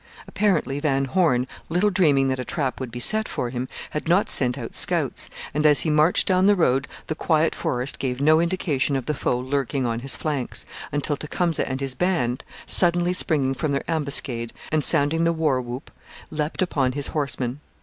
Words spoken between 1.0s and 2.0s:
Horne, little